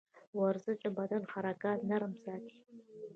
[0.39, 2.55] ورزش د بدن حرکات نرم ساتي.